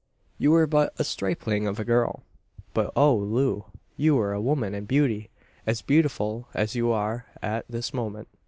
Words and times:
"You 0.39 0.49
were 0.49 0.65
but 0.65 0.95
a 0.97 1.03
stripling 1.03 1.67
of 1.67 1.79
a 1.79 1.85
girl; 1.85 2.23
but 2.73 2.91
oh, 2.95 3.15
Loo, 3.15 3.65
you 3.97 4.15
were 4.15 4.33
a 4.33 4.41
woman 4.41 4.73
in 4.73 4.85
beauty 4.85 5.29
as 5.67 5.83
beautiful 5.83 6.47
as 6.55 6.73
you 6.73 6.91
are 6.91 7.27
at 7.43 7.65
this 7.69 7.93
moment. 7.93 8.27